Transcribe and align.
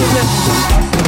Sugar. 0.00 0.99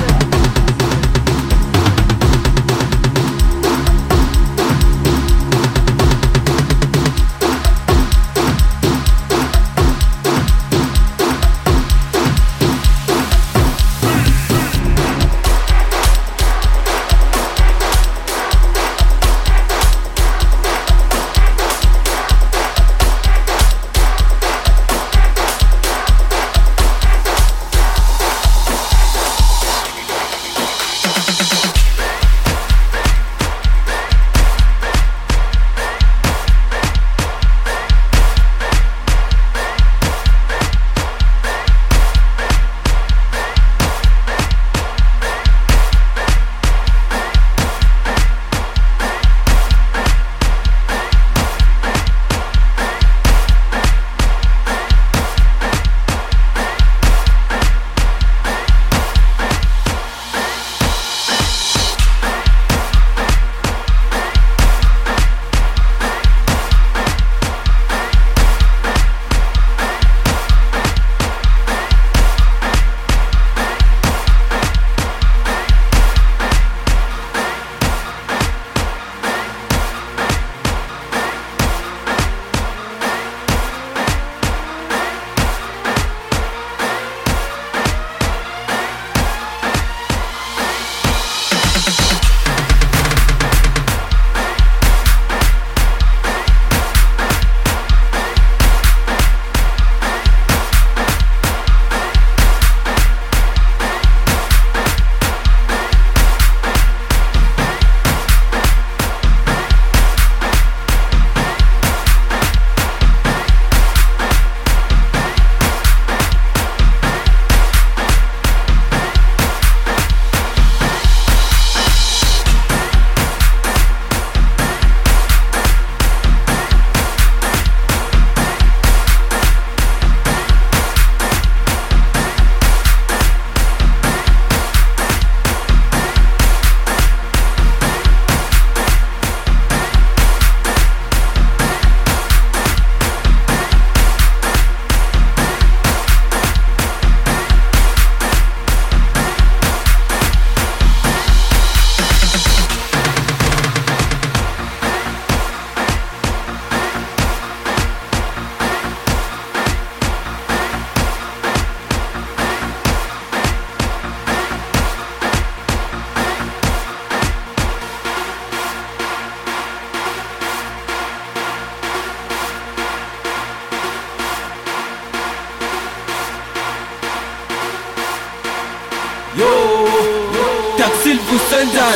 Yo, 179.39 179.47
yo, 179.47 180.77
taksil 180.79 181.19
bu 181.19 181.39
senden. 181.51 181.93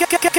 Cat, 0.00 0.18
cat, 0.18 0.29